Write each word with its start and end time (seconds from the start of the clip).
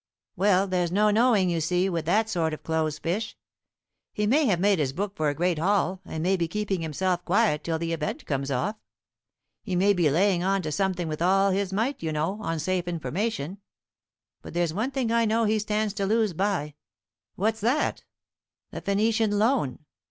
"Well, 0.35 0.65
there's 0.65 0.91
no 0.91 1.11
knowing, 1.11 1.47
you 1.51 1.61
see, 1.61 1.87
with 1.87 2.05
that 2.05 2.27
sort 2.27 2.55
of 2.55 2.63
close 2.63 2.97
fish. 2.97 3.37
He 4.11 4.25
may 4.25 4.47
have 4.47 4.59
made 4.59 4.79
his 4.79 4.93
book 4.93 5.15
for 5.15 5.29
a 5.29 5.35
great 5.35 5.59
haul, 5.59 6.01
and 6.05 6.23
may 6.23 6.35
be 6.35 6.47
keeping 6.47 6.81
himself 6.81 7.23
quiet 7.23 7.63
till 7.63 7.77
the 7.77 7.93
event 7.93 8.25
comes 8.25 8.49
off. 8.49 8.77
He 9.61 9.75
may 9.75 9.93
be 9.93 10.09
laying 10.09 10.43
on 10.43 10.63
to 10.63 10.71
something 10.71 11.07
with 11.07 11.21
all 11.21 11.51
his 11.51 11.71
might, 11.71 12.01
you 12.01 12.11
know, 12.11 12.39
on 12.41 12.57
safe 12.57 12.87
information. 12.87 13.59
But 14.41 14.55
there's 14.55 14.73
one 14.73 14.89
thing 14.89 15.11
I 15.11 15.25
know 15.25 15.43
he 15.45 15.59
stands 15.59 15.93
to 15.93 16.07
lose 16.07 16.33
by." 16.33 16.73
"What's 17.35 17.59
that?" 17.61 18.03
"The 18.71 18.81
Phoenician 18.81 19.37
Loan. 19.37 19.85